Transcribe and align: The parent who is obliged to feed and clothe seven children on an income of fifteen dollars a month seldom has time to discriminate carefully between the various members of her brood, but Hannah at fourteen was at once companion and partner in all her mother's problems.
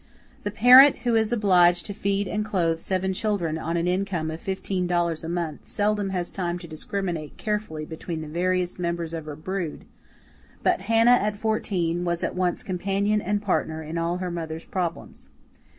The 0.41 0.49
parent 0.49 0.95
who 1.05 1.15
is 1.15 1.31
obliged 1.31 1.85
to 1.85 1.93
feed 1.93 2.27
and 2.27 2.43
clothe 2.43 2.79
seven 2.79 3.13
children 3.13 3.59
on 3.59 3.77
an 3.77 3.87
income 3.87 4.31
of 4.31 4.41
fifteen 4.41 4.87
dollars 4.87 5.23
a 5.23 5.29
month 5.29 5.67
seldom 5.67 6.09
has 6.09 6.31
time 6.31 6.57
to 6.57 6.67
discriminate 6.67 7.37
carefully 7.37 7.85
between 7.85 8.21
the 8.21 8.27
various 8.27 8.79
members 8.79 9.13
of 9.13 9.25
her 9.25 9.35
brood, 9.35 9.85
but 10.63 10.81
Hannah 10.81 11.11
at 11.11 11.37
fourteen 11.37 12.03
was 12.03 12.23
at 12.23 12.33
once 12.33 12.63
companion 12.63 13.21
and 13.21 13.43
partner 13.43 13.83
in 13.83 13.99
all 13.99 14.17
her 14.17 14.31
mother's 14.31 14.65
problems. 14.65 15.29